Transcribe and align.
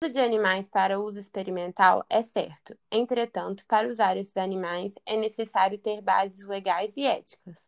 uso 0.00 0.12
de 0.12 0.20
animais 0.20 0.68
para 0.68 1.00
uso 1.00 1.18
experimental 1.18 2.04
é 2.08 2.22
certo, 2.22 2.78
entretanto, 2.90 3.64
para 3.66 3.88
usar 3.88 4.16
esses 4.16 4.36
animais 4.36 4.94
é 5.04 5.16
necessário 5.16 5.76
ter 5.76 6.00
bases 6.00 6.46
legais 6.46 6.96
e 6.96 7.04
éticas. 7.04 7.66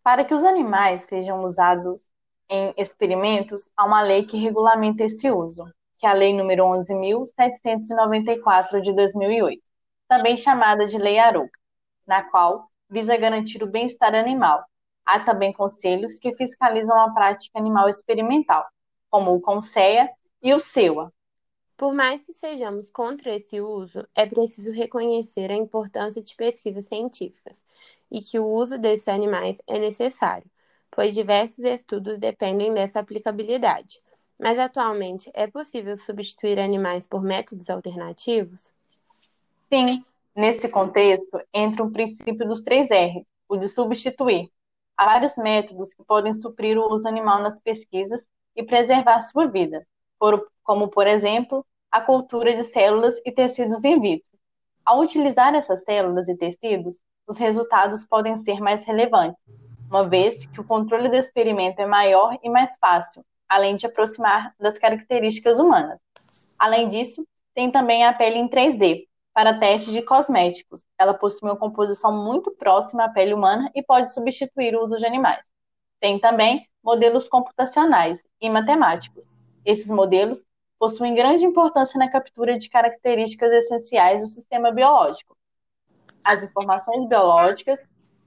Para 0.00 0.24
que 0.24 0.32
os 0.32 0.44
animais 0.44 1.02
sejam 1.02 1.42
usados 1.42 2.08
em 2.48 2.72
experimentos, 2.76 3.64
há 3.76 3.84
uma 3.84 4.00
lei 4.00 4.26
que 4.26 4.38
regulamenta 4.38 5.02
esse 5.02 5.28
uso, 5.28 5.64
que 5.98 6.06
é 6.06 6.10
a 6.10 6.12
Lei 6.12 6.32
nº 6.32 6.46
11.794 6.46 8.80
de 8.80 8.92
2008, 8.92 9.60
também 10.06 10.36
chamada 10.36 10.86
de 10.86 10.98
Lei 10.98 11.18
Arouca, 11.18 11.58
na 12.06 12.22
qual 12.22 12.70
visa 12.88 13.16
garantir 13.16 13.60
o 13.64 13.66
bem-estar 13.66 14.14
animal. 14.14 14.64
Há 15.04 15.18
também 15.18 15.52
conselhos 15.52 16.20
que 16.20 16.32
fiscalizam 16.36 17.00
a 17.00 17.10
prática 17.10 17.58
animal 17.58 17.88
experimental, 17.88 18.64
como 19.10 19.34
o 19.34 19.40
CONSEA 19.40 20.08
e 20.46 20.54
o 20.54 20.60
SEUA. 20.60 21.12
Por 21.76 21.92
mais 21.92 22.22
que 22.22 22.32
sejamos 22.32 22.88
contra 22.88 23.34
esse 23.34 23.60
uso, 23.60 24.06
é 24.14 24.24
preciso 24.24 24.70
reconhecer 24.70 25.50
a 25.50 25.56
importância 25.56 26.22
de 26.22 26.36
pesquisas 26.36 26.86
científicas 26.86 27.64
e 28.08 28.20
que 28.20 28.38
o 28.38 28.46
uso 28.46 28.78
desses 28.78 29.08
animais 29.08 29.58
é 29.66 29.76
necessário, 29.80 30.48
pois 30.88 31.12
diversos 31.12 31.64
estudos 31.64 32.16
dependem 32.16 32.72
dessa 32.72 33.00
aplicabilidade. 33.00 34.00
Mas 34.38 34.56
atualmente 34.56 35.32
é 35.34 35.48
possível 35.48 35.98
substituir 35.98 36.60
animais 36.60 37.08
por 37.08 37.24
métodos 37.24 37.68
alternativos? 37.68 38.72
Sim, 39.68 40.04
nesse 40.32 40.68
contexto 40.68 41.40
entra 41.52 41.82
o 41.82 41.90
princípio 41.90 42.46
dos 42.46 42.60
três 42.60 42.88
R, 42.88 43.26
o 43.48 43.56
de 43.56 43.68
substituir. 43.68 44.48
Há 44.96 45.06
vários 45.06 45.36
métodos 45.38 45.92
que 45.92 46.04
podem 46.04 46.32
suprir 46.32 46.78
o 46.78 46.94
uso 46.94 47.08
animal 47.08 47.42
nas 47.42 47.60
pesquisas 47.60 48.28
e 48.54 48.62
preservar 48.62 49.20
sua 49.22 49.48
vida, 49.48 49.84
como, 50.62 50.88
por 50.88 51.06
exemplo, 51.06 51.64
a 51.90 52.00
cultura 52.00 52.54
de 52.54 52.64
células 52.64 53.16
e 53.24 53.32
tecidos 53.32 53.84
in 53.84 54.00
vitro. 54.00 54.26
Ao 54.84 55.00
utilizar 55.00 55.54
essas 55.54 55.84
células 55.84 56.28
e 56.28 56.36
tecidos, 56.36 57.00
os 57.26 57.38
resultados 57.38 58.04
podem 58.04 58.36
ser 58.36 58.60
mais 58.60 58.84
relevantes, 58.84 59.40
uma 59.88 60.08
vez 60.08 60.46
que 60.46 60.60
o 60.60 60.64
controle 60.64 61.08
do 61.08 61.16
experimento 61.16 61.80
é 61.80 61.86
maior 61.86 62.38
e 62.42 62.50
mais 62.50 62.76
fácil, 62.78 63.24
além 63.48 63.76
de 63.76 63.86
aproximar 63.86 64.54
das 64.58 64.78
características 64.78 65.58
humanas. 65.58 65.98
Além 66.58 66.88
disso, 66.88 67.26
tem 67.54 67.70
também 67.70 68.04
a 68.04 68.12
pele 68.12 68.38
em 68.38 68.48
3D, 68.48 69.06
para 69.36 69.58
testes 69.58 69.92
de 69.92 70.00
cosméticos. 70.00 70.82
Ela 70.98 71.12
possui 71.12 71.48
uma 71.48 71.56
composição 71.56 72.10
muito 72.10 72.50
próxima 72.52 73.04
à 73.04 73.08
pele 73.08 73.34
humana 73.34 73.70
e 73.74 73.82
pode 73.82 74.12
substituir 74.14 74.74
o 74.74 74.82
uso 74.82 74.96
de 74.96 75.04
animais. 75.04 75.44
Tem 76.00 76.18
também 76.18 76.66
modelos 76.82 77.28
computacionais 77.28 78.26
e 78.40 78.48
matemáticos. 78.48 79.26
Esses 79.66 79.90
modelos 79.90 80.46
possuem 80.78 81.12
grande 81.12 81.44
importância 81.44 81.98
na 81.98 82.08
captura 82.08 82.56
de 82.56 82.70
características 82.70 83.50
essenciais 83.50 84.22
do 84.22 84.32
sistema 84.32 84.70
biológico. 84.70 85.36
As 86.22 86.44
informações 86.44 87.08
biológicas 87.08 87.80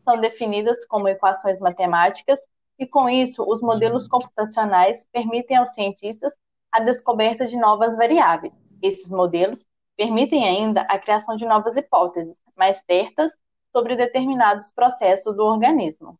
são 0.03 0.19
definidas 0.19 0.85
como 0.85 1.07
equações 1.07 1.61
matemáticas 1.61 2.41
e, 2.77 2.85
com 2.85 3.07
isso, 3.07 3.45
os 3.47 3.61
modelos 3.61 4.05
computacionais 4.05 5.07
permitem 5.13 5.55
aos 5.55 5.69
cientistas 5.69 6.37
a 6.69 6.81
descoberta 6.81 7.45
de 7.45 7.57
novas 7.57 7.95
variáveis. 7.95 8.53
Esses 8.81 9.09
modelos 9.09 9.65
permitem 9.95 10.45
ainda 10.45 10.81
a 10.81 10.99
criação 10.99 11.37
de 11.37 11.45
novas 11.45 11.77
hipóteses 11.77 12.41
mais 12.57 12.83
certas 12.85 13.31
sobre 13.71 13.95
determinados 13.95 14.71
processos 14.71 15.35
do 15.37 15.43
organismo. 15.43 16.19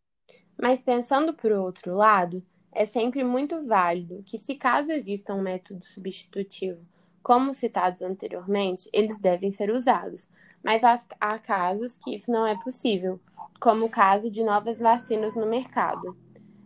Mas 0.58 0.81
pensando 0.81 1.33
por 1.33 1.52
outro 1.52 1.94
lado, 1.94 2.42
é 2.72 2.86
sempre 2.86 3.23
muito 3.23 3.62
válido 3.66 4.23
que, 4.25 4.38
se 4.38 4.56
caso 4.56 4.92
exista 4.92 5.34
um 5.34 5.42
método 5.42 5.86
substitutivo, 5.86 6.80
como 7.22 7.53
citados 7.53 8.02
anteriormente, 8.02 8.89
eles 8.94 9.20
devem 9.20 9.52
ser 9.52 9.72
usados, 9.72 10.28
mas 10.64 10.81
há 11.20 11.39
casos 11.39 11.98
que 11.98 12.16
isso 12.16 12.32
não 12.32 12.45
é 12.45 12.55
possível, 12.61 13.20
como 13.60 13.86
o 13.86 13.89
caso 13.89 14.30
de 14.30 14.43
novas 14.43 14.77
vacinas 14.77 15.36
no 15.36 15.45
mercado. 15.45 16.17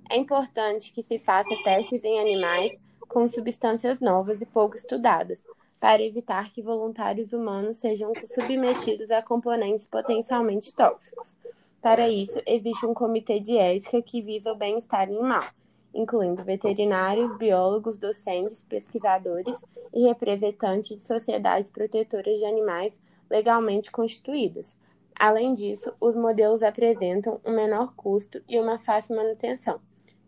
É 0.09 0.17
importante 0.17 0.91
que 0.91 1.03
se 1.03 1.17
faça 1.17 1.55
testes 1.63 2.03
em 2.03 2.19
animais 2.19 2.71
com 3.07 3.27
substâncias 3.29 3.99
novas 3.99 4.41
e 4.41 4.45
pouco 4.45 4.75
estudadas, 4.75 5.43
para 5.79 6.01
evitar 6.01 6.49
que 6.51 6.61
voluntários 6.61 7.33
humanos 7.33 7.77
sejam 7.77 8.13
submetidos 8.33 9.11
a 9.11 9.21
componentes 9.21 9.85
potencialmente 9.85 10.73
tóxicos. 10.73 11.37
Para 11.81 12.07
isso, 12.07 12.41
existe 12.47 12.85
um 12.85 12.93
comitê 12.93 13.39
de 13.39 13.57
ética 13.57 14.01
que 14.01 14.21
visa 14.21 14.53
o 14.53 14.55
bem-estar 14.55 15.01
animal, 15.01 15.43
incluindo 15.93 16.43
veterinários, 16.43 17.37
biólogos, 17.37 17.97
docentes, 17.97 18.63
pesquisadores 18.63 19.57
e 19.93 20.07
representantes 20.07 20.97
de 20.97 21.05
sociedades 21.05 21.69
protetoras 21.69 22.39
de 22.39 22.45
animais 22.45 22.99
legalmente 23.29 23.91
constituídas. 23.91 24.75
Além 25.15 25.53
disso, 25.53 25.93
os 26.01 26.15
modelos 26.15 26.63
apresentam 26.63 27.39
um 27.45 27.51
menor 27.51 27.93
custo 27.95 28.41
e 28.47 28.59
uma 28.59 28.79
fácil 28.79 29.15
manutenção, 29.15 29.79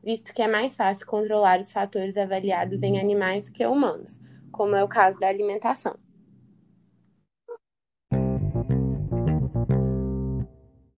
visto 0.04 0.34
que 0.34 0.42
é 0.42 0.48
mais 0.48 0.76
fácil 0.76 1.08
controlar 1.08 1.60
os 1.60 1.72
fatores 1.72 2.18
avaliados 2.18 2.84
em 2.84 3.00
animais 3.00 3.50
que 3.50 3.66
humanos 3.66 4.20
como 4.56 4.74
é 4.74 4.82
o 4.82 4.88
caso 4.88 5.20
da 5.20 5.28
alimentação. 5.28 5.98